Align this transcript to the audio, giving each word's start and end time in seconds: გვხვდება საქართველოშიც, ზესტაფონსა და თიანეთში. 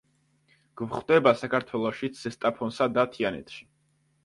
გვხვდება 0.81 1.35
საქართველოშიც, 1.41 2.19
ზესტაფონსა 2.23 2.91
და 2.97 3.07
თიანეთში. 3.15 3.71